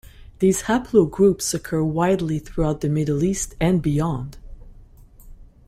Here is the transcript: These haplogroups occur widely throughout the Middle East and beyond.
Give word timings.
These 0.39 0.63
haplogroups 0.63 1.53
occur 1.53 1.83
widely 1.83 2.39
throughout 2.39 2.81
the 2.81 2.89
Middle 2.89 3.23
East 3.23 3.53
and 3.61 3.83
beyond. 3.83 4.39